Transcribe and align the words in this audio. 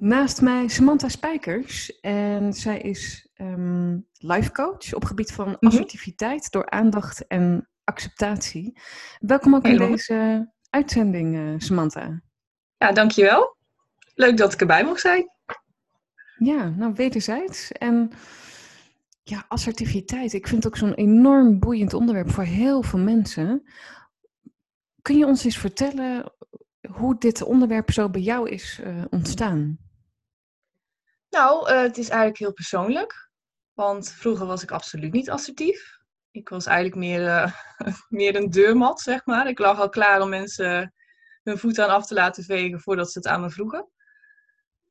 Naast 0.00 0.40
mij 0.40 0.68
Samantha 0.68 1.08
Spijkers 1.08 2.00
en 2.00 2.52
zij 2.52 2.78
is 2.78 3.28
um, 3.36 4.06
life 4.18 4.52
coach 4.52 4.94
op 4.94 5.04
gebied 5.04 5.32
van 5.32 5.46
Mhm. 5.48 5.66
assertiviteit 5.66 6.50
door 6.50 6.70
aandacht 6.70 7.26
en 7.26 7.68
acceptatie. 7.84 8.78
Welkom 9.18 9.54
ook 9.54 9.64
in 9.64 9.76
deze 9.78 10.48
uitzending, 10.70 11.36
eh, 11.36 11.54
Samantha. 11.58 12.22
Ja, 12.76 12.92
dankjewel. 12.92 13.56
Leuk 14.14 14.36
dat 14.36 14.52
ik 14.52 14.60
erbij 14.60 14.84
mocht 14.84 15.00
zijn. 15.00 15.28
Ja, 16.38 16.68
nou 16.68 16.92
wederzijds. 16.94 17.72
En 17.72 18.10
ja, 19.22 19.44
assertiviteit. 19.48 20.32
Ik 20.32 20.46
vind 20.48 20.64
het 20.64 20.72
ook 20.72 20.78
zo'n 20.78 20.94
enorm 20.94 21.58
boeiend 21.58 21.94
onderwerp 21.94 22.30
voor 22.30 22.44
heel 22.44 22.82
veel 22.82 22.98
mensen. 22.98 23.62
Kun 25.02 25.18
je 25.18 25.26
ons 25.26 25.44
eens 25.44 25.58
vertellen 25.58 26.32
hoe 26.92 27.18
dit 27.18 27.42
onderwerp 27.42 27.90
zo 27.90 28.10
bij 28.10 28.20
jou 28.20 28.48
is 28.48 28.80
eh, 28.84 29.04
ontstaan? 29.10 29.78
Nou, 31.30 31.68
eh, 31.68 31.80
het 31.80 31.98
is 31.98 32.08
eigenlijk 32.08 32.38
heel 32.38 32.52
persoonlijk. 32.52 33.30
Want 33.72 34.12
vroeger 34.12 34.46
was 34.46 34.62
ik 34.62 34.70
absoluut 34.70 35.12
niet 35.12 35.30
assertief. 35.30 35.98
Ik 36.30 36.48
was 36.48 36.66
eigenlijk 36.66 36.96
meer, 36.96 37.26
eh, 37.26 37.52
meer 38.08 38.36
een 38.36 38.50
deurmat, 38.50 39.00
zeg 39.00 39.26
maar. 39.26 39.48
Ik 39.48 39.58
lag 39.58 39.78
al 39.78 39.88
klaar 39.88 40.20
om 40.20 40.28
mensen 40.28 40.94
hun 41.42 41.58
voeten 41.58 41.84
aan 41.84 41.94
af 41.94 42.06
te 42.06 42.14
laten 42.14 42.44
vegen 42.44 42.80
voordat 42.80 43.12
ze 43.12 43.18
het 43.18 43.28
aan 43.28 43.40
me 43.40 43.50
vroegen. 43.50 43.90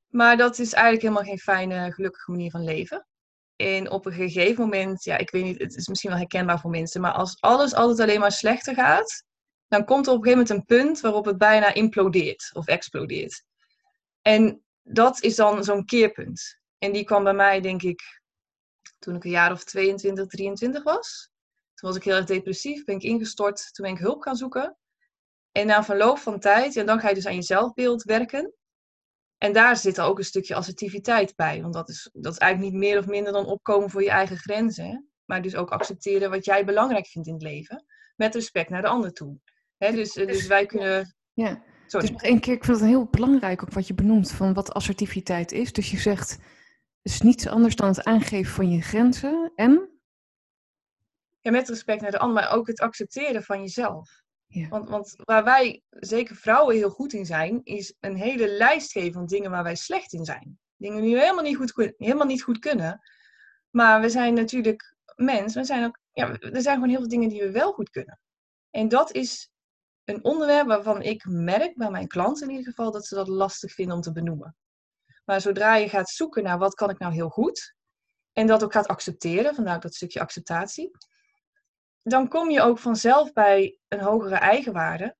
Maar 0.07 0.37
dat 0.37 0.59
is 0.59 0.73
eigenlijk 0.73 1.03
helemaal 1.03 1.23
geen 1.23 1.39
fijne, 1.39 1.91
gelukkige 1.91 2.31
manier 2.31 2.51
van 2.51 2.63
leven. 2.63 3.07
En 3.55 3.91
op 3.91 4.05
een 4.05 4.13
gegeven 4.13 4.63
moment, 4.63 5.03
ja, 5.03 5.17
ik 5.17 5.29
weet 5.29 5.43
niet, 5.43 5.59
het 5.59 5.75
is 5.75 5.87
misschien 5.87 6.09
wel 6.09 6.19
herkenbaar 6.19 6.59
voor 6.59 6.69
mensen, 6.69 7.01
maar 7.01 7.11
als 7.11 7.41
alles 7.41 7.73
altijd 7.73 7.99
alleen 7.99 8.19
maar 8.19 8.31
slechter 8.31 8.73
gaat, 8.73 9.23
dan 9.67 9.85
komt 9.85 10.07
er 10.07 10.13
op 10.13 10.17
een 10.17 10.23
gegeven 10.23 10.45
moment 10.47 10.69
een 10.69 10.77
punt 10.77 10.99
waarop 10.99 11.25
het 11.25 11.37
bijna 11.37 11.73
implodeert 11.73 12.49
of 12.53 12.67
explodeert. 12.67 13.43
En 14.21 14.63
dat 14.91 15.23
is 15.23 15.35
dan 15.35 15.63
zo'n 15.63 15.85
keerpunt. 15.85 16.59
En 16.77 16.91
die 16.91 17.03
kwam 17.03 17.23
bij 17.23 17.33
mij, 17.33 17.61
denk 17.61 17.81
ik, 17.81 18.21
toen 18.99 19.15
ik 19.15 19.23
een 19.23 19.29
jaar 19.29 19.51
of 19.51 19.63
22, 19.63 20.27
23 20.27 20.83
was. 20.83 21.29
Toen 21.73 21.89
was 21.89 21.97
ik 21.97 22.03
heel 22.03 22.15
erg 22.15 22.25
depressief, 22.25 22.83
ben 22.83 22.95
ik 22.95 23.03
ingestort, 23.03 23.73
toen 23.73 23.85
ben 23.85 23.95
ik 23.95 24.01
hulp 24.01 24.21
gaan 24.21 24.35
zoeken. 24.35 24.77
En 25.51 25.67
na 25.67 25.83
verloop 25.83 26.17
van 26.17 26.39
tijd, 26.39 26.73
ja, 26.73 26.83
dan 26.83 26.99
ga 26.99 27.09
je 27.09 27.15
dus 27.15 27.27
aan 27.27 27.35
je 27.35 27.41
zelfbeeld 27.41 28.03
werken. 28.03 28.53
En 29.37 29.53
daar 29.53 29.77
zit 29.77 29.97
er 29.97 30.03
ook 30.03 30.17
een 30.17 30.23
stukje 30.23 30.55
assertiviteit 30.55 31.35
bij. 31.35 31.61
Want 31.61 31.73
dat 31.73 31.89
is, 31.89 32.09
dat 32.13 32.33
is 32.33 32.39
eigenlijk 32.39 32.71
niet 32.71 32.81
meer 32.81 32.99
of 32.99 33.05
minder 33.05 33.33
dan 33.33 33.45
opkomen 33.45 33.89
voor 33.89 34.03
je 34.03 34.09
eigen 34.09 34.37
grenzen. 34.37 35.09
Maar 35.25 35.41
dus 35.41 35.55
ook 35.55 35.69
accepteren 35.69 36.29
wat 36.29 36.45
jij 36.45 36.65
belangrijk 36.65 37.07
vindt 37.07 37.27
in 37.27 37.33
het 37.33 37.43
leven. 37.43 37.85
Met 38.15 38.35
respect 38.35 38.69
naar 38.69 38.81
de 38.81 38.87
ander 38.87 39.13
toe. 39.13 39.39
Dus, 39.77 40.15
eh, 40.15 40.27
dus 40.27 40.47
wij 40.47 40.65
kunnen... 40.65 41.15
Ja, 41.33 41.63
Sorry. 41.89 42.05
dus 42.05 42.15
nog 42.15 42.23
één 42.23 42.39
keer, 42.39 42.53
ik 42.53 42.63
vind 42.63 42.79
het 42.79 42.87
heel 42.87 43.05
belangrijk 43.05 43.63
ook 43.63 43.73
wat 43.73 43.87
je 43.87 43.93
benoemt 43.93 44.31
van 44.31 44.53
wat 44.53 44.73
assertiviteit 44.73 45.51
is. 45.51 45.73
Dus 45.73 45.91
je 45.91 45.97
zegt, 45.97 46.31
het 47.01 47.11
is 47.11 47.21
niets 47.21 47.47
anders 47.47 47.75
dan 47.75 47.87
het 47.87 48.03
aangeven 48.03 48.53
van 48.53 48.71
je 48.71 48.81
grenzen 48.81 49.51
en... 49.55 49.89
Ja, 51.39 51.51
met 51.51 51.69
respect 51.69 52.01
naar 52.01 52.11
de 52.11 52.19
ander, 52.19 52.43
maar 52.43 52.51
ook 52.51 52.67
het 52.67 52.79
accepteren 52.79 53.43
van 53.43 53.59
jezelf. 53.59 54.21
Ja. 54.47 54.67
Want, 54.67 54.89
want 54.89 55.13
waar 55.15 55.43
wij, 55.43 55.81
zeker 55.89 56.35
vrouwen, 56.35 56.75
heel 56.75 56.89
goed 56.89 57.13
in 57.13 57.25
zijn, 57.25 57.61
is 57.63 57.93
een 57.99 58.15
hele 58.15 58.47
lijst 58.47 58.91
geven 58.91 59.13
van 59.13 59.25
dingen 59.25 59.51
waar 59.51 59.63
wij 59.63 59.75
slecht 59.75 60.13
in 60.13 60.25
zijn. 60.25 60.59
Dingen 60.75 61.01
die 61.01 61.13
we 61.13 61.19
helemaal 61.21 61.43
niet 61.43 61.55
goed, 61.55 61.93
helemaal 61.97 62.25
niet 62.25 62.43
goed 62.43 62.59
kunnen. 62.59 63.01
Maar 63.69 64.01
we 64.01 64.09
zijn 64.09 64.33
natuurlijk 64.33 64.95
mens, 65.15 65.53
we 65.53 65.63
zijn 65.63 65.85
ook, 65.85 65.99
ja, 66.11 66.39
er 66.39 66.61
zijn 66.61 66.75
gewoon 66.75 66.89
heel 66.89 66.99
veel 66.99 67.07
dingen 67.07 67.29
die 67.29 67.41
we 67.41 67.51
wel 67.51 67.71
goed 67.71 67.89
kunnen. 67.89 68.19
En 68.69 68.87
dat 68.87 69.11
is 69.13 69.51
een 70.09 70.23
onderwerp 70.23 70.67
waarvan 70.67 71.01
ik 71.01 71.25
merk, 71.25 71.77
bij 71.77 71.89
mijn 71.89 72.07
klanten 72.07 72.47
in 72.47 72.55
ieder 72.55 72.73
geval, 72.73 72.91
dat 72.91 73.05
ze 73.05 73.15
dat 73.15 73.27
lastig 73.27 73.73
vinden 73.73 73.95
om 73.95 74.01
te 74.01 74.11
benoemen. 74.11 74.55
Maar 75.25 75.41
zodra 75.41 75.75
je 75.75 75.89
gaat 75.89 76.09
zoeken 76.09 76.43
naar 76.43 76.57
wat 76.57 76.73
kan 76.73 76.89
ik 76.89 76.99
nou 76.99 77.13
heel 77.13 77.29
goed, 77.29 77.75
en 78.33 78.47
dat 78.47 78.63
ook 78.63 78.71
gaat 78.71 78.87
accepteren, 78.87 79.55
vandaar 79.55 79.79
dat 79.79 79.95
stukje 79.95 80.19
acceptatie, 80.19 80.91
dan 82.03 82.27
kom 82.27 82.49
je 82.49 82.61
ook 82.61 82.79
vanzelf 82.79 83.33
bij 83.33 83.77
een 83.87 83.99
hogere 83.99 84.35
eigenwaarde 84.35 85.15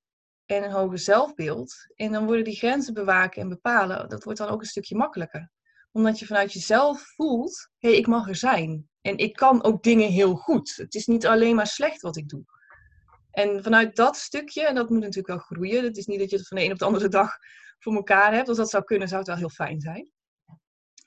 en 0.46 0.64
een 0.64 0.72
hoger 0.72 1.00
zelfbeeld. 1.00 1.74
En 1.96 2.12
dan 2.12 2.26
worden 2.26 2.44
die 2.44 2.56
grenzen 2.56 2.94
bewaken 2.94 3.42
en 3.42 3.50
bepalen, 3.50 4.10
dat 4.10 4.24
wordt 4.24 4.40
dan 4.40 4.50
ook 4.50 4.62
een 4.62 4.68
stukje 4.68 4.96
makkelijker. 4.96 5.52
Omdat 5.92 6.20
je 6.20 6.26
vanuit 6.26 6.54
jezelf 6.54 7.02
voelt, 7.02 7.70
hé, 7.78 7.90
hey, 7.90 7.98
ik 7.98 8.08
mag 8.08 8.28
er 8.28 8.36
zijn. 8.36 8.90
En 9.02 9.18
ik 9.18 9.34
kan 9.34 9.64
ook 9.64 9.84
dingen 9.84 10.10
heel 10.10 10.36
goed. 10.36 10.76
Het 10.76 10.96
is 10.96 11.06
niet 11.06 11.28
alleen 11.28 11.56
maar 11.56 11.68
slecht 11.68 12.02
wat 12.02 12.18
ik 12.18 12.30
doe. 12.30 12.44
En 13.40 13.64
vanuit 13.64 13.96
dat 13.96 14.18
stukje, 14.18 14.68
en 14.68 14.76
dat 14.76 14.90
moet 14.90 15.00
natuurlijk 15.00 15.28
wel 15.28 15.38
groeien. 15.38 15.84
Het 15.84 15.98
is 15.98 16.06
niet 16.06 16.20
dat 16.20 16.30
je 16.30 16.38
het 16.38 16.48
van 16.48 16.58
de 16.58 16.64
een 16.64 16.72
op 16.72 16.80
de 16.80 16.86
andere 16.86 17.08
dag 17.08 17.38
voor 17.80 17.96
elkaar 17.96 18.34
hebt. 18.34 18.48
Als 18.48 18.58
dat 18.58 18.70
zou 18.70 18.84
kunnen, 18.84 19.08
zou 19.08 19.20
het 19.20 19.30
wel 19.30 19.38
heel 19.38 19.50
fijn 19.50 19.80
zijn. 19.80 20.12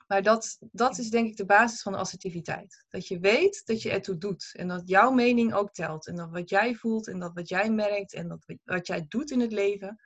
Maar 0.07 0.23
dat, 0.23 0.57
dat 0.61 0.99
is 0.99 1.11
denk 1.11 1.29
ik 1.29 1.37
de 1.37 1.45
basis 1.45 1.83
van 1.83 1.93
de 1.93 1.99
assertiviteit. 1.99 2.85
Dat 2.89 3.07
je 3.09 3.19
weet 3.19 3.63
dat 3.65 3.83
je 3.83 3.91
ertoe 3.91 4.19
doet. 4.19 4.51
En 4.53 4.69
dat 4.69 4.89
jouw 4.89 5.11
mening 5.11 5.55
ook 5.55 5.73
telt. 5.73 6.07
En 6.07 6.17
dat 6.17 6.31
wat 6.31 6.49
jij 6.49 6.75
voelt 6.75 7.09
en 7.09 7.19
dat 7.19 7.35
wat 7.35 7.49
jij 7.49 7.71
merkt 7.71 8.15
en 8.15 8.29
dat 8.29 8.45
wat 8.65 8.87
jij 8.87 9.05
doet 9.09 9.31
in 9.31 9.41
het 9.41 9.53
leven, 9.53 10.01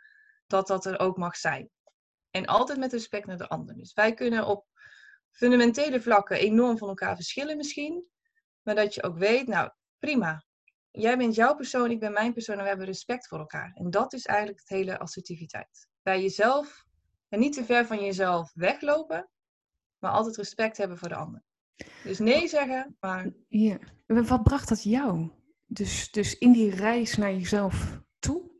dat 0.47 0.67
dat 0.67 0.85
er 0.85 0.99
ook 0.99 1.17
mag 1.17 1.37
zijn. 1.37 1.71
En 2.31 2.47
altijd 2.47 2.79
met 2.79 2.93
respect 2.93 3.27
naar 3.27 3.39
de 3.39 3.49
ander. 3.49 3.77
Dus 3.77 3.93
wij 3.93 4.15
kunnen 4.15 4.47
op 4.47 4.67
fundamentele 5.31 6.01
vlakken 6.01 6.39
enorm 6.39 6.79
van 6.79 6.89
elkaar 6.89 7.15
verschillen 7.15 7.57
misschien. 7.57 8.07
Maar 8.63 8.75
dat 8.75 8.95
je 8.95 9.03
ook 9.03 9.19
weet, 9.19 9.47
nou 9.47 9.71
prima. 9.99 10.46
Jij 10.99 11.17
bent 11.17 11.35
jouw 11.35 11.55
persoon, 11.55 11.91
ik 11.91 12.01
ben 12.01 12.13
mijn 12.13 12.33
persoon 12.33 12.57
en 12.57 12.63
we 12.63 12.69
hebben 12.69 12.87
respect 12.87 13.29
voor 13.29 13.39
elkaar. 13.39 13.73
En 13.75 13.91
dat 13.91 14.13
is 14.13 14.27
eigenlijk 14.27 14.59
het 14.59 14.69
hele 14.69 14.99
assertiviteit. 14.99 15.89
Bij 16.03 16.23
jezelf 16.23 16.85
en 17.29 17.39
niet 17.39 17.53
te 17.53 17.65
ver 17.65 17.87
van 17.87 18.05
jezelf 18.05 18.53
weglopen, 18.55 19.29
maar 19.99 20.11
altijd 20.11 20.37
respect 20.37 20.77
hebben 20.77 20.99
voor 20.99 21.09
de 21.09 21.15
ander. 21.15 21.43
Dus 22.03 22.19
nee 22.19 22.49
zeggen, 22.49 22.97
maar 23.01 23.33
Ja. 23.49 23.79
Wat 24.07 24.43
bracht 24.43 24.69
dat 24.69 24.83
jou? 24.83 25.31
Dus, 25.67 26.11
dus 26.11 26.39
in 26.39 26.53
die 26.53 26.75
reis 26.75 27.17
naar 27.17 27.33
jezelf 27.33 28.01
toe? 28.19 28.51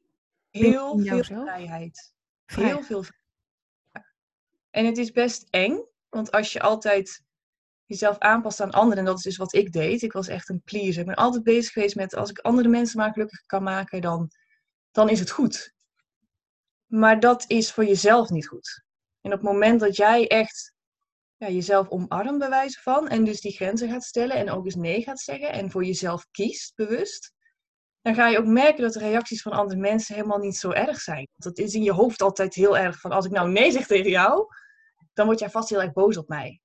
heel 0.51 0.99
veel 0.99 1.25
vrijheid. 1.25 2.15
Vrij. 2.47 2.67
Heel 2.67 2.83
veel 2.83 3.03
vrijheid. 3.03 4.15
En 4.71 4.85
het 4.85 4.99
is 4.99 5.13
best 5.13 5.47
eng, 5.51 5.85
want 6.09 6.31
als 6.31 6.53
je 6.53 6.61
altijd 6.61 7.26
jezelf 7.87 8.19
aanpast 8.19 8.61
aan 8.61 8.71
anderen, 8.71 8.99
en 8.99 9.05
dat 9.05 9.17
is 9.17 9.23
dus 9.23 9.37
wat 9.37 9.55
ik 9.55 9.73
deed. 9.73 10.03
Ik 10.03 10.13
was 10.13 10.29
echt 10.29 10.49
een 10.49 10.63
pleaser. 10.65 11.01
Ik 11.01 11.07
ben 11.07 11.15
altijd 11.15 11.43
bezig 11.43 11.73
geweest 11.73 11.97
met 11.97 12.15
als 12.15 12.31
ik 12.31 12.39
andere 12.39 12.69
mensen 12.69 12.99
maar 12.99 13.13
gelukkig 13.13 13.47
kan 13.47 13.63
maken, 13.63 14.01
dan, 14.01 14.31
dan 14.91 15.09
is 15.09 15.21
het 15.21 15.31
goed. 15.31 15.75
Maar 16.87 17.21
dat 17.21 17.45
is 17.47 17.73
voor 17.73 17.85
jezelf 17.85 18.31
niet 18.31 18.49
goed. 18.49 18.85
En 19.21 19.33
op 19.33 19.39
het 19.39 19.51
moment 19.51 19.81
dat 19.81 19.97
jij 19.97 20.29
echt 20.29 20.75
ja, 21.37 21.49
jezelf 21.49 21.89
omarmt 21.89 22.39
bij 22.39 22.49
wijze 22.49 22.81
van, 22.81 23.09
en 23.09 23.25
dus 23.25 23.41
die 23.41 23.53
grenzen 23.53 23.91
gaat 23.91 24.05
stellen 24.05 24.37
en 24.37 24.51
ook 24.51 24.65
eens 24.65 24.75
nee 24.75 25.03
gaat 25.03 25.21
zeggen 25.21 25.53
en 25.53 25.71
voor 25.71 25.85
jezelf 25.85 26.27
kiest 26.31 26.75
bewust, 26.75 27.33
dan 28.03 28.15
ga 28.15 28.29
je 28.29 28.39
ook 28.39 28.47
merken 28.47 28.83
dat 28.83 28.93
de 28.93 28.99
reacties 28.99 29.43
van 29.43 29.53
andere 29.53 29.81
mensen 29.81 30.15
helemaal 30.15 30.39
niet 30.39 30.57
zo 30.57 30.71
erg 30.71 31.01
zijn. 31.01 31.29
Want 31.37 31.57
dat 31.57 31.59
is 31.59 31.75
in 31.75 31.83
je 31.83 31.93
hoofd 31.93 32.23
altijd 32.23 32.55
heel 32.55 32.79
erg 32.79 33.01
van 33.01 33.13
als 33.13 33.25
ik 33.25 33.31
nou 33.31 33.51
nee 33.51 33.71
zeg 33.71 33.87
tegen 33.87 34.11
jou, 34.11 34.47
dan 35.13 35.27
word 35.27 35.39
jij 35.39 35.51
vast 35.51 35.69
heel 35.69 35.83
erg 35.83 35.93
boos 35.93 36.17
op 36.17 36.29
mij. 36.29 36.61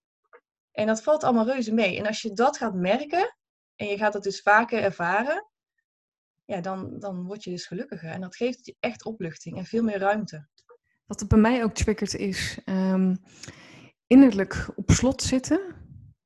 En 0.72 0.88
dat 0.88 1.04
valt 1.04 1.24
allemaal 1.24 1.46
reuze 1.46 1.74
mee. 1.74 1.98
En 1.98 2.06
als 2.06 2.22
je 2.22 2.34
dat 2.34 2.58
gaat 2.58 2.74
merken 2.74 3.36
en 3.76 3.88
je 3.88 3.98
gaat 3.98 4.14
dat 4.14 4.24
dus 4.24 4.42
vaker 4.42 4.84
ervaren, 4.84 5.50
ja, 6.46 6.62
dan, 6.62 7.00
dan 7.00 7.24
word 7.24 7.44
je 7.44 7.50
dus 7.50 7.66
gelukkiger. 7.66 8.10
En 8.10 8.22
dat 8.22 8.36
geeft 8.36 8.66
je 8.66 8.76
echt 8.80 9.06
opluchting 9.06 9.58
en 9.58 9.66
veel 9.66 9.84
meer 9.84 10.00
ruimte. 10.00 10.48
Wat 11.06 11.20
het 11.20 11.30
bij 11.30 11.40
mij 11.40 11.64
ook 11.64 11.74
triggert 11.74 12.16
is 12.16 12.60
ehm, 12.66 13.16
innerlijk 14.08 14.70
op 14.76 14.92
slot 14.92 15.22
zitten. 15.22 15.76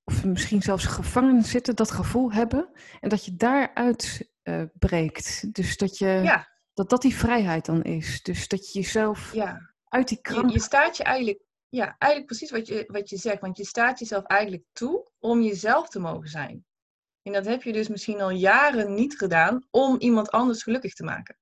Of 0.04 0.26
misschien 0.26 0.62
zelfs 0.62 0.86
gevangen 0.86 1.44
zitten, 1.44 1.76
dat 1.76 1.92
gevoel 1.92 2.32
hebben. 2.32 2.70
En 3.00 3.10
dat 3.10 3.26
je 3.26 3.36
daaruit 3.36 4.32
eh, 4.42 4.64
breekt. 4.74 5.54
Dus 5.54 5.78
dat, 5.78 5.98
je, 5.98 6.08
Ja, 6.08 6.48
dat 6.74 6.90
dat 6.90 7.02
die 7.02 7.16
vrijheid 7.16 7.66
dan 7.66 7.82
is. 7.84 8.24
Dus 8.24 8.48
dat 8.48 8.72
je 8.72 8.80
jezelf 8.80 9.34
ja. 9.34 9.74
uit 9.88 10.08
die 10.08 10.18
Je, 10.18 10.24
kramp... 10.24 10.50
je 10.50 10.60
staat 10.60 10.98
je 10.98 11.04
eigenlijk, 11.04 11.45
ja, 11.76 11.96
eigenlijk 11.98 12.26
precies 12.26 12.52
wat 12.52 12.68
je, 12.68 12.84
wat 12.88 13.10
je 13.10 13.18
zegt. 13.18 13.42
Want 13.42 13.58
je 13.58 13.66
staat 13.66 14.00
jezelf 14.00 14.24
eigenlijk 14.24 14.64
toe 14.74 15.10
om 15.20 15.42
jezelf 15.42 15.90
te 15.90 16.00
mogen 16.00 16.30
zijn. 16.30 16.66
En 17.22 17.34
dat 17.34 17.46
heb 17.46 17.64
je 17.64 17.74
dus 17.74 17.88
misschien 17.88 18.22
al 18.22 18.30
jaren 18.30 18.94
niet 18.94 19.18
gedaan 19.18 19.68
om 19.72 20.00
iemand 20.00 20.32
anders 20.32 20.64
gelukkig 20.64 20.94
te 20.94 21.04
maken. 21.04 21.38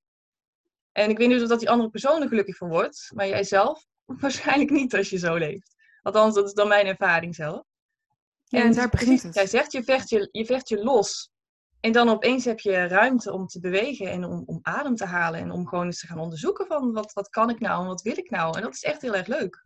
En 0.92 1.10
ik 1.10 1.18
weet 1.18 1.28
niet 1.28 1.42
of 1.42 1.48
dat 1.48 1.60
die 1.60 1.70
andere 1.70 1.90
persoon 1.90 2.22
er 2.22 2.28
gelukkig 2.28 2.58
van 2.58 2.70
wordt, 2.70 3.12
maar 3.14 3.28
jij 3.28 3.44
zelf 3.44 3.86
waarschijnlijk 4.22 4.70
niet 4.70 4.96
als 4.96 5.10
je 5.10 5.18
zo 5.18 5.36
leeft. 5.36 5.76
Althans, 6.02 6.36
dat 6.36 6.48
is 6.48 6.54
dan 6.54 6.68
mijn 6.68 6.86
ervaring 6.86 7.36
zelf. 7.36 7.64
Ja, 8.44 8.62
en 8.62 8.74
daar 8.74 8.90
begint 8.90 9.08
precies 9.08 9.24
het. 9.24 9.34
Jij 9.34 9.48
zegt, 9.48 9.72
je 9.72 9.84
vecht 9.84 10.10
je, 10.10 10.30
je 10.32 10.46
vecht 10.46 10.70
je 10.70 10.84
los. 10.84 11.32
En 11.80 11.92
dan 11.92 12.10
opeens 12.10 12.46
heb 12.46 12.60
je 12.60 12.88
ruimte 12.88 13.34
om 13.34 13.48
te 13.48 13.60
bewegen 13.60 14.08
en 14.08 14.24
om, 14.24 14.44
om 14.46 14.60
adem 14.62 14.96
te 14.96 15.06
halen. 15.06 15.40
En 15.40 15.52
om 15.52 15.68
gewoon 15.68 15.86
eens 15.86 16.00
te 16.00 16.08
gaan 16.08 16.20
onderzoeken 16.20 16.68
van 16.68 16.92
wat, 16.92 17.14
wat 17.14 17.30
kan 17.30 17.50
ik 17.50 17.60
nou 17.60 17.82
en 17.82 17.88
wat 17.88 18.02
wil 18.02 18.18
ik 18.18 18.30
nou. 18.30 18.58
En 18.58 18.62
dat 18.62 18.74
is 18.74 18.84
echt 18.84 19.02
heel 19.02 19.16
erg 19.16 19.28
leuk. 19.28 19.66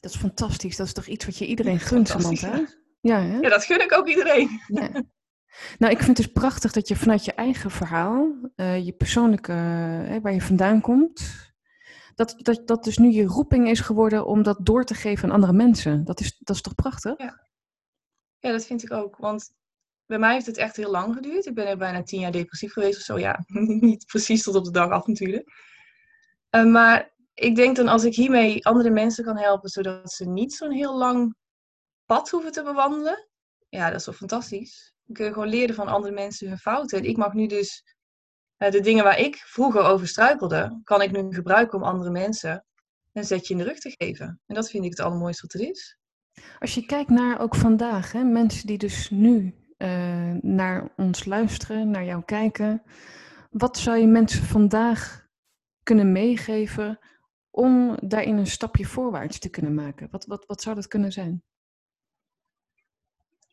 Dat 0.00 0.10
is 0.10 0.16
fantastisch. 0.16 0.76
Dat 0.76 0.86
is 0.86 0.92
toch 0.92 1.06
iets 1.06 1.24
wat 1.24 1.38
je 1.38 1.46
iedereen 1.46 1.80
gunt, 1.80 2.08
Samantha? 2.08 2.66
Ja, 3.00 3.20
hè? 3.20 3.38
Ja, 3.38 3.48
dat 3.48 3.64
gun 3.64 3.80
ik 3.80 3.92
ook 3.92 4.08
iedereen. 4.08 4.60
Ja. 4.66 5.02
Nou, 5.78 5.92
ik 5.92 5.98
vind 5.98 6.16
het 6.16 6.26
dus 6.26 6.32
prachtig 6.32 6.72
dat 6.72 6.88
je 6.88 6.96
vanuit 6.96 7.24
je 7.24 7.32
eigen 7.32 7.70
verhaal, 7.70 8.32
eh, 8.54 8.84
je 8.84 8.92
persoonlijke, 8.92 9.52
eh, 9.52 10.16
waar 10.22 10.32
je 10.32 10.40
vandaan 10.40 10.80
komt, 10.80 11.20
dat, 12.14 12.34
dat, 12.38 12.66
dat 12.66 12.84
dus 12.84 12.98
nu 12.98 13.10
je 13.10 13.24
roeping 13.24 13.68
is 13.68 13.80
geworden 13.80 14.26
om 14.26 14.42
dat 14.42 14.58
door 14.62 14.84
te 14.84 14.94
geven 14.94 15.28
aan 15.28 15.34
andere 15.34 15.52
mensen. 15.52 16.04
Dat 16.04 16.20
is, 16.20 16.38
dat 16.38 16.56
is 16.56 16.62
toch 16.62 16.74
prachtig? 16.74 17.18
Ja. 17.18 17.48
ja, 18.38 18.50
dat 18.50 18.66
vind 18.66 18.82
ik 18.82 18.92
ook. 18.92 19.16
Want 19.16 19.50
bij 20.06 20.18
mij 20.18 20.32
heeft 20.32 20.46
het 20.46 20.56
echt 20.56 20.76
heel 20.76 20.90
lang 20.90 21.14
geduurd. 21.14 21.46
Ik 21.46 21.54
ben 21.54 21.66
er 21.66 21.76
bijna 21.76 22.02
tien 22.02 22.20
jaar 22.20 22.32
depressief 22.32 22.72
geweest 22.72 22.98
of 22.98 23.04
zo. 23.04 23.18
Ja, 23.18 23.44
niet 23.90 24.06
precies 24.06 24.42
tot 24.42 24.54
op 24.54 24.64
de 24.64 24.70
dag 24.70 24.90
af 24.90 25.06
natuurlijk. 25.06 25.48
Uh, 26.50 26.64
maar 26.64 27.14
ik 27.38 27.56
denk 27.56 27.76
dan 27.76 27.88
als 27.88 28.04
ik 28.04 28.14
hiermee 28.14 28.66
andere 28.66 28.90
mensen 28.90 29.24
kan 29.24 29.36
helpen, 29.36 29.68
zodat 29.68 30.12
ze 30.12 30.28
niet 30.28 30.54
zo'n 30.54 30.72
heel 30.72 30.96
lang 30.96 31.34
pad 32.06 32.30
hoeven 32.30 32.52
te 32.52 32.62
bewandelen. 32.62 33.28
Ja, 33.68 33.90
dat 33.90 34.00
is 34.00 34.06
wel 34.06 34.14
fantastisch. 34.14 34.94
Kun 35.12 35.24
je 35.24 35.32
gewoon 35.32 35.48
leren 35.48 35.74
van 35.74 35.88
andere 35.88 36.14
mensen 36.14 36.48
hun 36.48 36.58
fouten. 36.58 36.98
En 36.98 37.04
ik 37.04 37.16
mag 37.16 37.32
nu 37.32 37.46
dus 37.46 37.96
uh, 38.58 38.70
de 38.70 38.80
dingen 38.80 39.04
waar 39.04 39.18
ik 39.18 39.36
vroeger 39.36 39.82
over 39.82 40.08
struikelde, 40.08 40.80
kan 40.84 41.02
ik 41.02 41.10
nu 41.10 41.34
gebruiken 41.34 41.78
om 41.78 41.84
andere 41.84 42.10
mensen 42.10 42.64
een 43.12 43.24
zetje 43.24 43.52
in 43.52 43.58
de 43.58 43.66
rug 43.66 43.78
te 43.78 43.94
geven. 43.98 44.40
En 44.46 44.54
dat 44.54 44.70
vind 44.70 44.84
ik 44.84 44.90
het 44.90 45.00
allermooiste 45.00 45.46
wat 45.46 45.60
er 45.60 45.68
is. 45.68 45.98
Als 46.58 46.74
je 46.74 46.86
kijkt 46.86 47.10
naar 47.10 47.40
ook 47.40 47.54
vandaag, 47.54 48.12
hè, 48.12 48.24
mensen 48.24 48.66
die 48.66 48.78
dus 48.78 49.10
nu 49.10 49.54
uh, 49.78 50.32
naar 50.40 50.92
ons 50.96 51.24
luisteren, 51.24 51.90
naar 51.90 52.04
jou 52.04 52.22
kijken. 52.24 52.82
Wat 53.50 53.78
zou 53.78 53.98
je 53.98 54.06
mensen 54.06 54.44
vandaag 54.44 55.26
kunnen 55.82 56.12
meegeven 56.12 56.98
om 57.50 57.96
daarin 58.08 58.36
een 58.36 58.46
stapje 58.46 58.84
voorwaarts 58.84 59.38
te 59.38 59.48
kunnen 59.48 59.74
maken? 59.74 60.08
Wat, 60.10 60.26
wat, 60.26 60.46
wat 60.46 60.62
zou 60.62 60.74
dat 60.74 60.86
kunnen 60.86 61.12
zijn? 61.12 61.42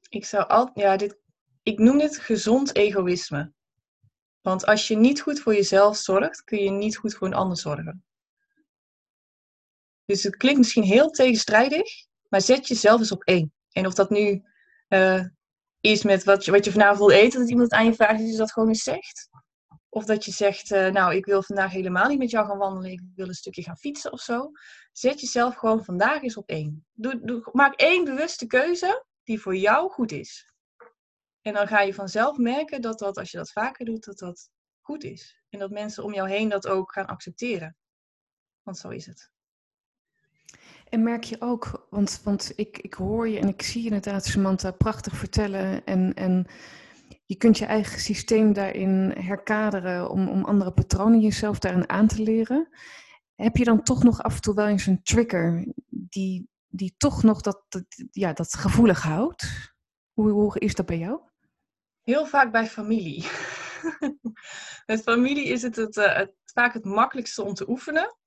Ik 0.10 0.26
zou 0.26 0.48
al, 0.48 0.72
ja, 0.74 0.98
dit, 0.98 1.18
ik 1.64 1.80
noem 1.80 1.98
dit 1.98 2.18
gezond 2.18 2.76
egoïsme. 2.76 3.54
Want 4.42 4.66
als 4.66 4.88
je 4.88 4.98
niet 4.98 5.22
goed 5.22 5.40
voor 5.40 5.54
jezelf 5.54 5.98
zorgt, 5.98 6.44
kun 6.44 6.64
je 6.64 6.70
niet 6.70 6.98
goed 6.98 7.14
voor 7.14 7.28
een 7.28 7.34
ander 7.34 7.58
zorgen. 7.58 8.06
Dus 10.06 10.24
het 10.24 10.36
klinkt 10.36 10.60
misschien 10.60 10.84
heel 10.84 11.10
tegenstrijdig, 11.10 11.88
maar 12.30 12.42
zet 12.42 12.68
jezelf 12.68 13.00
eens 13.00 13.12
op 13.12 13.24
één. 13.24 13.54
En 13.72 13.86
of 13.86 13.94
dat 13.94 14.10
nu 14.10 14.44
uh, 14.90 15.26
is 15.80 16.04
met 16.04 16.24
wat 16.24 16.46
je, 16.46 16.52
wat 16.52 16.66
je 16.66 16.72
vanavond 16.72 17.00
wil 17.00 17.10
eten, 17.10 17.40
dat 17.40 17.50
iemand 17.50 17.72
aan 17.72 17.86
je 17.86 17.94
vraagt, 17.94 18.20
dat 18.20 18.30
je 18.30 18.38
dat 18.38 18.52
gewoon 18.52 18.68
eens 18.68 18.84
zegt. 18.84 19.30
Of 19.96 20.06
dat 20.06 20.26
je 20.26 20.32
zegt, 20.32 20.72
uh, 20.72 20.88
nou, 20.88 21.16
ik 21.16 21.26
wil 21.26 21.44
vandaag 21.44 21.72
helemaal 21.72 22.08
niet 22.08 22.18
met 22.18 22.30
jou 22.30 22.48
gaan 22.48 22.58
wandelen, 22.58 22.92
ik 22.92 23.02
wil 23.16 23.28
een 23.28 23.34
stukje 23.34 23.64
gaan 23.64 23.78
fietsen 23.78 24.12
of 24.12 24.20
zo. 24.20 24.52
Zet 24.92 25.22
jezelf 25.22 25.56
gewoon 25.56 25.86
vandaag 25.86 26.22
eens 26.22 26.38
op 26.38 26.50
één. 26.50 26.86
Doe, 26.94 27.20
doe, 27.24 27.50
maak 27.52 27.74
één 27.74 28.04
bewuste 28.04 28.46
keuze 28.46 29.06
die 29.24 29.42
voor 29.42 29.56
jou 29.56 29.92
goed 29.92 30.12
is. 30.12 30.54
En 31.42 31.54
dan 31.54 31.68
ga 31.68 31.82
je 31.82 31.94
vanzelf 31.94 32.38
merken 32.38 32.82
dat 32.82 33.00
dat, 33.00 33.18
als 33.18 33.32
je 33.32 33.38
dat 33.38 33.52
vaker 33.52 33.86
doet, 33.86 34.06
dat 34.06 34.18
dat 34.18 34.50
goed 34.82 35.04
is. 35.04 35.44
En 35.50 35.60
dat 35.60 35.72
mensen 35.72 36.04
om 36.04 36.14
jou 36.14 36.30
heen 36.30 36.50
dat 36.50 36.68
ook 36.68 36.92
gaan 36.92 37.06
accepteren. 37.06 37.76
Want 38.64 38.78
zo 38.78 38.90
is 38.90 39.06
het. 39.06 39.32
En 40.90 41.04
merk 41.04 41.24
je 41.24 41.42
ook, 41.42 41.88
want, 41.90 42.22
want 42.24 42.52
ik, 42.56 42.78
ik 42.78 42.94
hoor 42.94 43.28
je 43.28 43.40
en 43.40 43.48
ik 43.48 43.62
zie 43.62 43.82
je 43.82 43.88
inderdaad, 43.88 44.26
Samantha, 44.26 44.72
prachtig 44.72 45.16
vertellen. 45.16 45.86
En, 45.86 46.14
en 46.14 46.48
je 47.26 47.36
kunt 47.36 47.58
je 47.58 47.66
eigen 47.66 48.00
systeem 48.00 48.54
daarin 48.54 49.14
herkaderen 49.18 50.10
om, 50.10 50.30
om 50.30 50.46
andere 50.46 50.72
patronen 50.72 51.20
jezelf 51.20 51.60
daarin 51.60 51.90
aan 51.90 52.08
te 52.08 52.22
leren. 52.22 52.70
Heb 53.36 53.58
je 53.58 53.64
dan 53.64 53.84
toch 53.84 54.04
nog 54.04 54.24
af 54.24 54.36
en 54.36 54.42
toe 54.42 54.56
wel 54.56 54.68
eens 54.68 54.86
een 54.86 55.04
trigger 55.04 55.74
die, 55.90 56.50
die 56.68 56.96
toch 56.98 57.24
nog 57.24 57.42
dat, 57.42 57.64
ja, 58.12 58.34
dat 58.34 58.54
gevoelig 58.54 59.02
houdt? 59.02 59.74
Hoe, 60.14 60.30
hoe 60.30 60.60
is 60.60 60.76
dat 60.76 60.86
bij 60.86 60.98
jou? 60.98 61.20
Heel 62.02 62.26
vaak 62.26 62.52
bij 62.52 62.68
familie. 62.68 63.28
Met 64.86 65.02
familie 65.02 65.46
is 65.46 65.62
het, 65.62 65.76
het, 65.76 65.98
eh, 65.98 66.16
het, 66.16 66.34
vaak 66.44 66.74
het 66.74 66.86
makkelijkste 66.86 67.44
om 67.44 67.54
te 67.54 67.70
oefenen, 67.70 68.18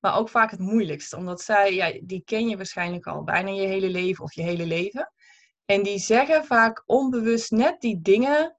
maar 0.00 0.16
ook 0.16 0.28
vaak 0.28 0.50
het 0.50 0.60
moeilijkste. 0.60 1.16
Omdat 1.16 1.40
zij, 1.40 1.74
ja, 1.74 2.00
die 2.02 2.22
ken 2.24 2.48
je 2.48 2.56
waarschijnlijk 2.56 3.06
al 3.06 3.24
bijna 3.24 3.50
je 3.50 3.66
hele 3.66 3.88
leven 3.88 4.24
of 4.24 4.34
je 4.34 4.42
hele 4.42 4.66
leven. 4.66 5.12
En 5.64 5.82
die 5.82 5.98
zeggen 5.98 6.44
vaak 6.44 6.82
onbewust 6.86 7.50
net 7.50 7.80
die 7.80 8.00
dingen 8.00 8.56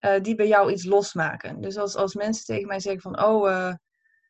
uh, 0.00 0.20
die 0.20 0.34
bij 0.34 0.48
jou 0.48 0.72
iets 0.72 0.84
losmaken. 0.84 1.60
Dus 1.60 1.76
als, 1.76 1.94
als 1.94 2.14
mensen 2.14 2.44
tegen 2.44 2.66
mij 2.66 2.80
zeggen 2.80 3.00
van, 3.00 3.24
oh, 3.24 3.48
uh, 3.48 3.74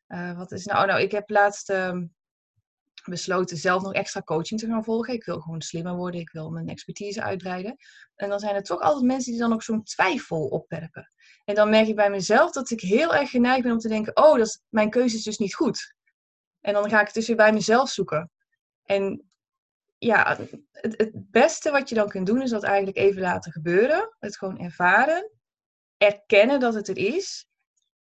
uh, 0.08 0.36
wat 0.38 0.52
is 0.52 0.64
nou, 0.64 0.86
nou, 0.86 1.00
ik 1.00 1.10
heb 1.10 1.30
laatst 1.30 1.70
ehm, 1.70 2.06
besloten 3.04 3.56
zelf 3.56 3.82
nog 3.82 3.92
extra 3.92 4.22
coaching 4.22 4.60
te 4.60 4.66
gaan 4.66 4.84
volgen. 4.84 5.14
Ik 5.14 5.24
wil 5.24 5.40
gewoon 5.40 5.60
slimmer 5.60 5.94
worden, 5.94 6.20
ik 6.20 6.30
wil 6.30 6.50
mijn 6.50 6.68
expertise 6.68 7.22
uitbreiden. 7.22 7.76
En 8.14 8.28
dan 8.28 8.38
zijn 8.38 8.54
er 8.54 8.62
toch 8.62 8.80
altijd 8.80 9.04
mensen 9.04 9.32
die 9.32 9.40
dan 9.40 9.52
ook 9.52 9.62
zo'n 9.62 9.82
twijfel 9.82 10.46
opwerpen. 10.46 11.12
En 11.44 11.54
dan 11.54 11.70
merk 11.70 11.88
ik 11.88 11.96
bij 11.96 12.10
mezelf 12.10 12.52
dat 12.52 12.70
ik 12.70 12.80
heel 12.80 13.14
erg 13.14 13.30
geneigd 13.30 13.62
ben 13.62 13.72
om 13.72 13.78
te 13.78 13.88
denken, 13.88 14.16
oh, 14.16 14.38
dat 14.38 14.62
mijn 14.68 14.90
keuze 14.90 15.16
is 15.16 15.22
dus 15.22 15.38
niet 15.38 15.54
goed. 15.54 15.94
En 16.60 16.72
dan 16.72 16.88
ga 16.88 17.00
ik 17.00 17.06
het 17.06 17.14
dus 17.14 17.26
weer 17.26 17.36
bij 17.36 17.52
mezelf 17.52 17.88
zoeken. 17.88 18.30
En 18.84 19.27
ja, 19.98 20.36
het, 20.72 20.94
het 20.96 21.30
beste 21.30 21.70
wat 21.70 21.88
je 21.88 21.94
dan 21.94 22.08
kunt 22.08 22.26
doen 22.26 22.42
is 22.42 22.50
dat 22.50 22.62
eigenlijk 22.62 22.96
even 22.96 23.20
laten 23.20 23.52
gebeuren. 23.52 24.16
Het 24.18 24.36
gewoon 24.36 24.58
ervaren. 24.58 25.30
Erkennen 25.96 26.60
dat 26.60 26.74
het 26.74 26.88
er 26.88 26.96
is. 26.96 27.48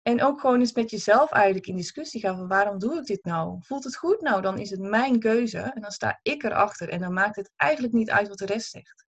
En 0.02 0.24
ook 0.24 0.40
gewoon 0.40 0.60
eens 0.60 0.74
met 0.74 0.90
jezelf 0.90 1.32
eigenlijk 1.32 1.68
in 1.68 1.76
discussie 1.76 2.22
gaan 2.22 2.38
van 2.38 2.48
waarom 2.48 2.80
doe 2.80 2.98
ik 2.98 3.06
dit 3.06 3.24
nou? 3.24 3.58
Voelt 3.62 3.84
het 3.84 3.96
goed? 3.96 4.22
Nou, 4.22 4.42
dan 4.42 4.60
is 4.60 4.70
het 4.70 4.80
mijn 4.80 5.20
keuze 5.20 5.60
en 5.60 5.82
dan 5.82 5.92
sta 5.92 6.20
ik 6.22 6.44
erachter 6.44 6.90
en 6.90 7.00
dan 7.00 7.14
maakt 7.14 7.36
het 7.36 7.52
eigenlijk 7.56 7.94
niet 7.94 8.10
uit 8.10 8.28
wat 8.28 8.38
de 8.38 8.46
rest 8.46 8.70
zegt. 8.70 9.06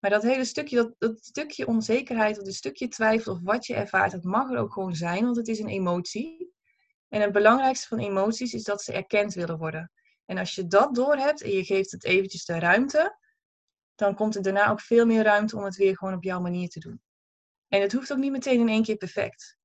Maar 0.00 0.10
dat 0.10 0.22
hele 0.22 0.44
stukje, 0.44 0.76
dat, 0.76 0.94
dat 0.98 1.24
stukje 1.24 1.66
onzekerheid 1.66 2.40
of 2.40 2.46
een 2.46 2.52
stukje 2.52 2.88
twijfel 2.88 3.32
of 3.32 3.40
wat 3.42 3.66
je 3.66 3.74
ervaart, 3.74 4.12
dat 4.12 4.24
mag 4.24 4.50
er 4.50 4.58
ook 4.58 4.72
gewoon 4.72 4.94
zijn, 4.94 5.24
want 5.24 5.36
het 5.36 5.48
is 5.48 5.58
een 5.58 5.68
emotie. 5.68 6.54
En 7.08 7.20
het 7.20 7.32
belangrijkste 7.32 7.88
van 7.88 7.98
emoties 7.98 8.54
is 8.54 8.64
dat 8.64 8.82
ze 8.82 8.92
erkend 8.92 9.34
willen 9.34 9.58
worden. 9.58 9.90
En 10.30 10.38
als 10.38 10.54
je 10.54 10.66
dat 10.66 10.94
doorhebt 10.94 11.42
en 11.42 11.50
je 11.50 11.64
geeft 11.64 11.90
het 11.90 12.04
eventjes 12.04 12.44
de 12.44 12.58
ruimte, 12.58 13.18
dan 13.94 14.14
komt 14.14 14.36
er 14.36 14.42
daarna 14.42 14.70
ook 14.70 14.80
veel 14.80 15.06
meer 15.06 15.22
ruimte 15.22 15.56
om 15.56 15.64
het 15.64 15.76
weer 15.76 15.96
gewoon 15.96 16.14
op 16.14 16.22
jouw 16.22 16.40
manier 16.40 16.68
te 16.68 16.80
doen. 16.80 17.02
En 17.68 17.80
het 17.80 17.92
hoeft 17.92 18.12
ook 18.12 18.18
niet 18.18 18.30
meteen 18.30 18.60
in 18.60 18.68
één 18.68 18.82
keer 18.82 18.96
perfect. 18.96 19.58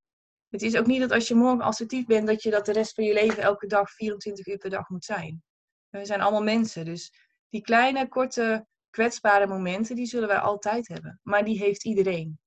Het 0.50 0.62
is 0.62 0.76
ook 0.78 0.86
niet 0.86 1.00
dat 1.00 1.12
als 1.12 1.28
je 1.28 1.36
morgen 1.36 1.62
assertief 1.62 2.06
bent, 2.06 2.28
dat 2.28 2.44
je 2.44 2.50
dat 2.50 2.66
de 2.66 2.72
rest 2.72 2.94
van 2.94 3.04
je 3.04 3.14
leven 3.14 3.44
elke 3.44 3.68
dag 3.68 3.92
24 3.92 4.48
uur 4.48 4.58
per 4.58 4.70
dag 4.70 4.90
moet 4.90 5.06
zijn. 5.06 5.44
We 5.90 6.06
zijn 6.06 6.22
allemaal 6.22 6.44
mensen, 6.44 6.86
dus 6.86 7.14
die 7.50 7.62
kleine, 7.62 8.08
korte, 8.08 8.68
kwetsbare 8.90 9.48
momenten, 9.48 9.96
die 9.96 10.06
zullen 10.06 10.28
wij 10.28 10.40
altijd 10.40 10.88
hebben. 10.88 11.20
Maar 11.24 11.46
die 11.46 11.58
heeft 11.58 11.84
iedereen. 11.84 12.40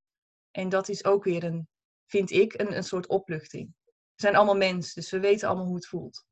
En 0.50 0.68
dat 0.68 0.88
is 0.88 1.04
ook 1.04 1.24
weer 1.24 1.44
een, 1.44 1.68
vind 2.06 2.30
ik, 2.30 2.60
een, 2.60 2.76
een 2.76 2.84
soort 2.84 3.06
opluchting. 3.06 3.74
We 3.84 4.22
zijn 4.22 4.36
allemaal 4.36 4.56
mensen, 4.56 5.00
dus 5.00 5.10
we 5.10 5.20
weten 5.20 5.48
allemaal 5.48 5.66
hoe 5.66 5.76
het 5.76 5.86
voelt. 5.86 6.27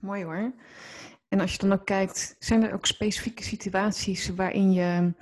Mooi 0.00 0.24
hoor. 0.24 0.52
En 1.28 1.40
als 1.40 1.52
je 1.52 1.58
dan 1.58 1.72
ook 1.72 1.86
kijkt, 1.86 2.36
zijn 2.38 2.62
er 2.62 2.72
ook 2.72 2.86
specifieke 2.86 3.42
situaties 3.42 4.28
waarin 4.28 4.72
je 4.72 5.12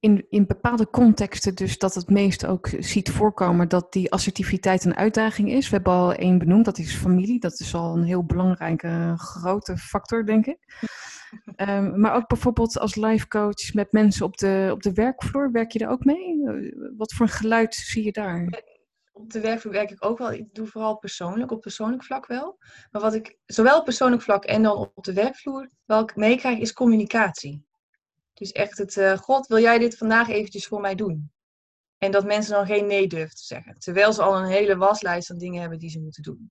in, 0.00 0.26
in 0.30 0.46
bepaalde 0.46 0.90
contexten 0.90 1.54
dus 1.54 1.78
dat 1.78 1.94
het 1.94 2.10
meest 2.10 2.46
ook 2.46 2.68
ziet 2.78 3.10
voorkomen 3.10 3.68
dat 3.68 3.92
die 3.92 4.12
assertiviteit 4.12 4.84
een 4.84 4.96
uitdaging 4.96 5.50
is. 5.50 5.68
We 5.68 5.74
hebben 5.74 5.92
al 5.92 6.14
één 6.14 6.38
benoemd, 6.38 6.64
dat 6.64 6.78
is 6.78 6.94
familie. 6.94 7.40
Dat 7.40 7.60
is 7.60 7.74
al 7.74 7.96
een 7.96 8.04
heel 8.04 8.24
belangrijke 8.24 9.12
grote 9.16 9.76
factor, 9.76 10.26
denk 10.26 10.46
ik. 10.46 10.58
Um, 11.56 11.92
maar 12.00 12.14
ook 12.14 12.28
bijvoorbeeld 12.28 12.78
als 12.78 12.94
life 12.94 13.28
coach 13.28 13.74
met 13.74 13.92
mensen 13.92 14.26
op 14.26 14.36
de, 14.36 14.68
op 14.72 14.82
de 14.82 14.92
werkvloer, 14.92 15.52
werk 15.52 15.70
je 15.70 15.78
daar 15.78 15.90
ook 15.90 16.04
mee? 16.04 16.42
Wat 16.96 17.12
voor 17.12 17.26
een 17.26 17.32
geluid 17.32 17.74
zie 17.74 18.04
je 18.04 18.12
daar? 18.12 18.62
Op 19.16 19.32
de 19.32 19.40
werkvloer 19.40 19.72
werk 19.72 19.90
ik 19.90 20.04
ook 20.04 20.18
wel. 20.18 20.32
Ik 20.32 20.54
doe 20.54 20.66
vooral 20.66 20.96
persoonlijk, 20.96 21.50
op 21.50 21.60
persoonlijk 21.60 22.04
vlak 22.04 22.26
wel. 22.26 22.58
Maar 22.90 23.02
wat 23.02 23.14
ik 23.14 23.38
zowel 23.46 23.78
op 23.78 23.84
persoonlijk 23.84 24.22
vlak 24.22 24.44
en 24.44 24.62
dan 24.62 24.76
op 24.94 25.04
de 25.04 25.12
werkvloer 25.12 25.70
wel 25.84 26.10
meekrijg, 26.14 26.58
is 26.58 26.72
communicatie. 26.72 27.66
Dus 28.34 28.52
echt 28.52 28.78
het, 28.78 28.96
uh, 28.96 29.16
God, 29.16 29.46
wil 29.46 29.58
jij 29.58 29.78
dit 29.78 29.96
vandaag 29.96 30.28
eventjes 30.28 30.66
voor 30.66 30.80
mij 30.80 30.94
doen? 30.94 31.32
En 31.98 32.10
dat 32.10 32.24
mensen 32.24 32.52
dan 32.52 32.66
geen 32.66 32.86
nee 32.86 33.06
durven 33.06 33.36
te 33.36 33.44
zeggen. 33.44 33.78
Terwijl 33.78 34.12
ze 34.12 34.22
al 34.22 34.38
een 34.38 34.50
hele 34.50 34.76
waslijst 34.76 35.26
van 35.26 35.38
dingen 35.38 35.60
hebben 35.60 35.78
die 35.78 35.90
ze 35.90 36.00
moeten 36.00 36.22
doen. 36.22 36.50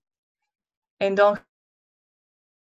En 0.96 1.14
dan 1.14 1.38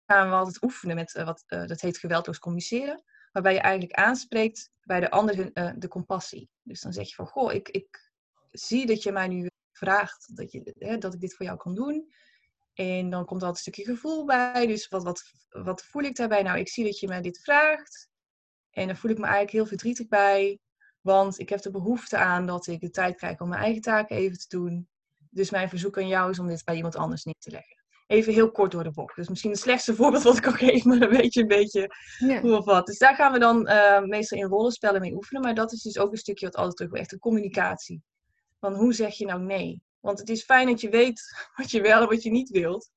gaan 0.06 0.28
we 0.28 0.34
altijd 0.34 0.62
oefenen 0.62 0.96
met 0.96 1.14
uh, 1.14 1.24
wat 1.24 1.44
uh, 1.48 1.66
dat 1.66 1.80
heet 1.80 1.98
geweldloos 1.98 2.38
communiceren. 2.38 3.02
Waarbij 3.32 3.52
je 3.52 3.60
eigenlijk 3.60 3.98
aanspreekt 3.98 4.70
bij 4.82 5.00
de 5.00 5.10
ander 5.10 5.52
de 5.78 5.88
compassie. 5.88 6.50
Dus 6.62 6.80
dan 6.80 6.92
zeg 6.92 7.08
je 7.08 7.14
van, 7.14 7.26
goh, 7.26 7.52
ik, 7.52 7.68
ik 7.68 8.12
zie 8.50 8.86
dat 8.86 9.02
je 9.02 9.12
mij 9.12 9.28
nu 9.28 9.48
vraagt 9.84 10.36
dat, 10.36 10.52
je, 10.52 10.74
hè, 10.78 10.98
dat 10.98 11.14
ik 11.14 11.20
dit 11.20 11.34
voor 11.34 11.46
jou 11.46 11.58
kan 11.58 11.74
doen. 11.74 12.12
En 12.74 13.10
dan 13.10 13.24
komt 13.24 13.40
er 13.40 13.46
altijd 13.46 13.66
een 13.66 13.72
stukje 13.72 13.94
gevoel 13.94 14.24
bij. 14.24 14.66
Dus 14.66 14.88
wat, 14.88 15.02
wat, 15.02 15.22
wat 15.48 15.84
voel 15.84 16.02
ik 16.02 16.16
daarbij? 16.16 16.42
Nou, 16.42 16.58
ik 16.58 16.68
zie 16.68 16.84
dat 16.84 16.98
je 16.98 17.08
mij 17.08 17.20
dit 17.20 17.40
vraagt. 17.42 18.08
En 18.70 18.86
dan 18.86 18.96
voel 18.96 19.10
ik 19.10 19.18
me 19.18 19.24
eigenlijk 19.24 19.52
heel 19.52 19.66
verdrietig 19.66 20.08
bij. 20.08 20.58
Want 21.00 21.38
ik 21.38 21.48
heb 21.48 21.62
de 21.62 21.70
behoefte 21.70 22.16
aan 22.16 22.46
dat 22.46 22.66
ik 22.66 22.80
de 22.80 22.90
tijd 22.90 23.16
krijg 23.16 23.40
om 23.40 23.48
mijn 23.48 23.62
eigen 23.62 23.82
taken 23.82 24.16
even 24.16 24.38
te 24.38 24.48
doen. 24.48 24.88
Dus 25.30 25.50
mijn 25.50 25.68
verzoek 25.68 25.98
aan 25.98 26.08
jou 26.08 26.30
is 26.30 26.38
om 26.38 26.46
dit 26.46 26.64
bij 26.64 26.76
iemand 26.76 26.96
anders 26.96 27.24
neer 27.24 27.34
te 27.38 27.50
leggen. 27.50 27.82
Even 28.06 28.32
heel 28.32 28.50
kort 28.50 28.70
door 28.70 28.82
de 28.82 28.90
bocht. 28.90 29.16
Dus 29.16 29.28
misschien 29.28 29.50
het 29.50 29.60
slechtste 29.60 29.94
voorbeeld 30.00 30.22
wat 30.22 30.36
ik 30.36 30.42
kan 30.42 30.54
geven, 30.54 30.88
maar 30.88 30.98
dan 30.98 31.08
weet 31.08 31.34
je 31.34 31.40
een 31.40 31.46
beetje 31.46 31.94
ja. 32.18 32.40
hoe 32.40 32.56
of 32.56 32.64
wat. 32.64 32.86
Dus 32.86 32.98
daar 32.98 33.14
gaan 33.14 33.32
we 33.32 33.38
dan 33.38 33.68
uh, 33.68 34.00
meestal 34.00 34.38
in 34.38 34.44
rollenspellen 34.44 35.00
mee 35.00 35.14
oefenen. 35.14 35.42
Maar 35.42 35.54
dat 35.54 35.72
is 35.72 35.82
dus 35.82 35.98
ook 35.98 36.12
een 36.12 36.18
stukje 36.18 36.46
wat 36.46 36.56
altijd 36.56 36.76
terug 36.76 36.92
echt 36.92 37.10
de 37.10 37.18
communicatie. 37.18 38.02
Van 38.64 38.74
hoe 38.74 38.92
zeg 38.92 39.14
je 39.14 39.26
nou 39.26 39.40
nee? 39.40 39.82
Want 40.00 40.18
het 40.18 40.28
is 40.28 40.44
fijn 40.44 40.66
dat 40.66 40.80
je 40.80 40.88
weet 40.88 41.22
wat 41.56 41.70
je 41.70 41.80
wel 41.80 42.02
en 42.02 42.08
wat 42.08 42.22
je 42.22 42.30
niet 42.30 42.50
wilt. 42.50 42.90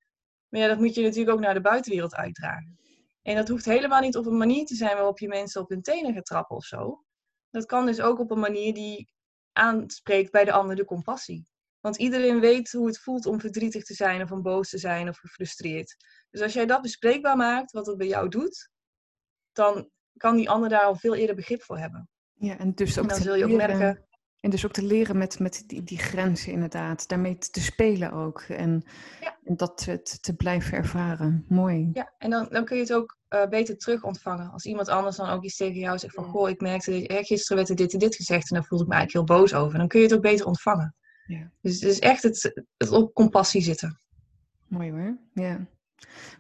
Maar 0.50 0.62
ja, 0.62 0.68
dat 0.68 0.78
moet 0.78 0.96
je 0.96 1.02
natuurlijk 1.02 1.30
ook 1.30 1.40
naar 1.40 1.54
de 1.54 1.62
buitenwereld 1.62 2.16
uitdragen. 2.16 2.80
En 3.22 3.36
dat 3.36 3.48
hoeft 3.48 3.66
helemaal 3.66 4.02
niet 4.02 4.16
op 4.16 4.26
een 4.26 4.38
manier 4.38 4.66
te 4.66 4.76
zijn 4.76 4.96
waarop 4.96 5.20
je 5.20 5.28
mensen 5.28 5.62
op 5.62 5.70
hun 5.70 5.82
tenen 5.82 6.14
gaat 6.14 6.26
trappen 6.26 6.56
of 6.56 6.64
zo. 6.64 7.04
Dat 7.50 7.66
kan 7.66 7.86
dus 7.86 8.02
ook 8.02 8.20
op 8.20 8.32
een 8.32 8.40
manier 8.40 8.74
die 8.74 9.10
aanspreekt 9.52 10.32
bij 10.32 10.46
de 10.46 10.52
ander 10.52 10.76
de 10.76 10.86
compassie. 10.86 11.48
Want 11.80 11.98
iedereen 11.98 12.40
weet 12.40 12.72
hoe 12.72 12.88
het 12.88 13.00
voelt 13.00 13.26
om 13.26 13.40
verdrietig 13.40 13.84
te 13.84 13.94
zijn 13.94 14.22
of 14.22 14.32
om 14.32 14.42
boos 14.42 14.70
te 14.70 14.78
zijn 14.78 15.10
of 15.10 15.18
gefrustreerd. 15.18 15.96
Dus 16.30 16.42
als 16.42 16.54
jij 16.54 16.66
dat 16.66 16.82
bespreekbaar 16.82 17.38
maakt, 17.38 17.72
wat 17.72 17.88
het 17.88 17.98
bij 17.98 18.08
jou 18.08 18.30
doet, 18.30 18.70
dan 19.52 19.90
kan 20.18 20.36
die 20.36 20.50
ander 20.50 20.70
daar 20.70 20.84
al 20.84 20.96
veel 20.96 21.16
eerder 21.16 21.36
begrip 21.36 21.64
voor 21.64 21.78
hebben. 21.78 22.10
Ja, 22.34 22.58
en 22.58 22.74
dus 22.74 22.98
ook 22.98 23.04
En 23.04 23.10
dan 23.10 23.22
zul 23.22 23.36
je 23.36 23.46
ook 23.46 23.52
merken, 23.52 24.07
En 24.48 24.54
dus 24.54 24.66
ook 24.66 24.72
te 24.72 24.86
leren 24.86 25.18
met, 25.18 25.40
met 25.40 25.64
die, 25.68 25.84
die 25.84 25.98
grenzen 25.98 26.52
inderdaad. 26.52 27.08
Daarmee 27.08 27.38
te 27.38 27.62
spelen 27.62 28.12
ook. 28.12 28.42
En, 28.42 28.84
Ja. 29.22 29.38
en 29.44 29.56
dat 29.58 29.78
te, 29.78 30.02
te- 30.22 30.36
blijven 30.36 30.78
ervaren. 30.78 31.46
Mooi. 31.48 31.90
ja, 31.94 32.14
en 32.18 32.30
dan, 32.30 32.48
dan 32.50 32.66
kun 32.66 32.76
je 32.76 32.82
het 32.82 32.94
ook 32.94 33.18
eh, 33.28 33.48
beter 33.48 33.78
terug 33.78 34.04
ontvangen. 34.04 34.52
Als 34.52 34.66
iemand 34.66 34.88
anders 34.88 35.16
dan 35.16 35.30
ook 35.30 35.44
iets 35.44 35.56
tegen 35.56 35.80
jou 35.80 35.98
zegt 35.98 36.14
van, 36.14 36.24
Ja. 36.24 36.30
goh, 36.30 36.50
ik 36.50 36.62
merkte, 36.62 36.92
dat- 36.92 37.02
eh, 37.10 37.18
gisteren 37.26 37.58
werd 37.58 37.70
er 37.70 37.76
dit 37.76 37.94
en 37.94 38.00
dit 38.00 38.16
gezegd 38.16 38.50
en 38.50 38.56
daar 38.56 38.66
voelde 38.66 38.84
ik 38.84 38.90
me 38.90 38.96
eigenlijk 38.96 39.30
heel 39.30 39.38
boos 39.38 39.54
over. 39.54 39.78
Dan 39.78 39.88
kun 39.88 40.00
je 40.00 40.06
het 40.06 40.16
ook 40.16 40.22
beter 40.22 40.46
ontvangen. 40.46 40.96
Ja. 41.26 41.52
Dus 41.62 41.74
het 41.74 41.92
is 41.92 42.00
echt 42.00 42.24
het, 42.24 42.64
het 42.78 42.92
op 42.92 43.14
compassie 43.14 43.62
zitten. 43.62 44.00
Mooi 44.68 44.92
hoor. 44.92 45.18
Ja. 45.34 45.68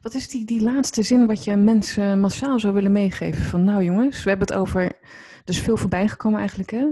Wat 0.01 0.13
is 0.13 0.27
die, 0.29 0.45
die 0.45 0.61
laatste 0.61 1.01
zin 1.03 1.27
wat 1.27 1.43
je 1.43 1.55
mensen 1.55 2.19
massaal 2.19 2.59
zou 2.59 2.73
willen 2.73 2.91
meegeven? 2.91 3.43
Van 3.43 3.63
nou 3.63 3.83
jongens, 3.83 4.23
we 4.23 4.29
hebben 4.29 4.47
het 4.47 4.57
over, 4.57 4.91
dus 5.43 5.59
veel 5.59 5.77
voorbij 5.77 6.07
gekomen 6.07 6.39
eigenlijk 6.39 6.71
hè? 6.71 6.85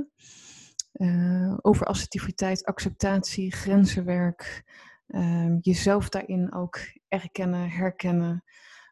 Eh, 0.96 1.58
over 1.62 1.86
assertiviteit, 1.86 2.66
acceptatie, 2.66 3.52
grenzenwerk, 3.52 4.64
ehm, 5.08 5.58
jezelf 5.62 6.10
daarin 6.10 6.54
ook 6.54 6.80
erkennen, 7.08 7.70
herkennen. 7.70 8.44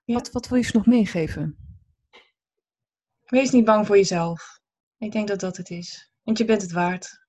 Ja. 0.06 0.14
Wat, 0.14 0.32
wat 0.32 0.48
wil 0.48 0.58
je 0.58 0.64
ze 0.64 0.78
nog 0.78 0.86
meegeven? 0.86 1.58
Wees 3.26 3.52
niet 3.52 3.66
bang 3.66 3.86
voor 3.86 3.96
jezelf. 3.98 4.60
Ik 4.98 5.12
denk 5.12 5.28
dat 5.28 5.40
dat 5.40 5.58
het 5.58 5.70
is. 5.70 6.12
Want 6.24 6.38
je 6.38 6.46
bent 6.46 6.62
het 6.62 6.72
waard. 6.72 7.22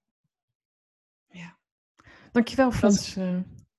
Dankjewel 2.33 2.71
Frans. 2.71 3.17
Eh, 3.17 3.39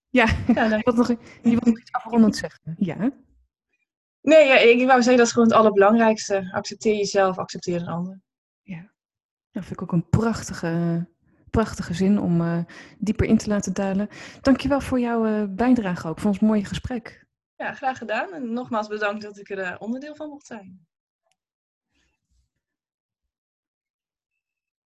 ja, 0.09 0.25
Ja, 0.47 0.67
dan- 0.69 0.95
nog, 0.95 1.07
je 1.07 1.17
wil 1.41 1.59
nog 1.63 1.79
iets 1.79 1.91
afrondend 1.91 2.35
zeggen. 2.35 2.75
Ja, 2.77 3.11
Nee, 4.21 4.47
ja, 4.47 4.57
ik 4.57 4.77
wou 4.85 4.97
zeggen 4.97 5.17
dat 5.17 5.25
is 5.25 5.31
gewoon 5.31 5.47
het 5.47 5.57
allerbelangrijkste. 5.57 6.49
Accepteer 6.51 6.95
jezelf, 6.95 7.37
accepteer 7.37 7.81
een 7.81 7.87
ander. 7.87 8.21
Dat 9.55 9.65
vind 9.65 9.81
ik 9.81 9.81
ook 9.81 9.91
een 9.91 10.09
prachtige, 10.09 11.05
prachtige 11.49 11.93
zin 11.93 12.19
om 12.19 12.41
eh, 12.41 12.59
dieper 12.97 13.25
in 13.25 13.37
te 13.37 13.49
laten 13.49 13.73
dalen. 13.73 14.09
Dankjewel 14.41 14.81
voor 14.81 14.99
jouw 14.99 15.25
eh, 15.25 15.43
bijdrage 15.49 16.07
ook, 16.07 16.19
voor 16.19 16.29
ons 16.29 16.39
mooie 16.39 16.65
gesprek. 16.65 17.25
Ja, 17.55 17.73
graag 17.73 17.97
gedaan. 17.97 18.33
En 18.33 18.53
nogmaals 18.53 18.87
bedankt 18.87 19.21
dat 19.21 19.37
ik 19.37 19.49
er 19.49 19.59
eh, 19.59 19.75
onderdeel 19.79 20.15
van 20.15 20.29
mocht 20.29 20.45
zijn. 20.45 20.87